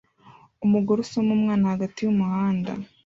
[0.65, 2.71] umugore usoma umwana hagati yumuhanda